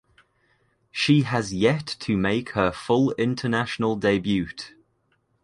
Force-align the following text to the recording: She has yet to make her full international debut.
She 0.89 1.21
has 1.21 1.53
yet 1.53 1.85
to 1.99 2.17
make 2.17 2.53
her 2.53 2.71
full 2.71 3.11
international 3.19 3.95
debut. 3.95 4.47